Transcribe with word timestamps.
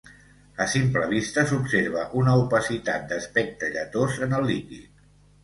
A 0.63 0.65
simple 0.69 1.03
vista 1.11 1.43
s'observa 1.51 2.05
una 2.21 2.33
opacitat 2.45 3.07
d'aspecte 3.13 3.71
lletós 3.77 4.19
en 4.29 4.35
el 4.41 4.51
líquid. 4.55 5.07